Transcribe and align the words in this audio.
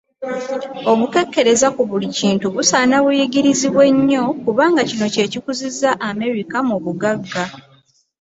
Obukekkereza 0.91 1.67
ku 1.75 1.81
buli 1.89 2.07
kintu 2.19 2.45
busaana 2.55 2.95
buyigirizibwe 3.03 3.85
nnyo 3.97 4.23
kubanga 4.43 4.81
kino 4.89 5.05
kye 5.13 5.25
kikuzizza 5.31 5.89
America 6.09 6.57
mu 6.69 6.77
bugagga. 6.83 7.43